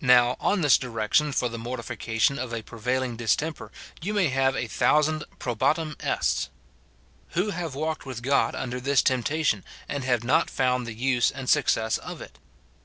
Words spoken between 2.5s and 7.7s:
a pre vailing distemper you may have a thousand" probatum est's." Who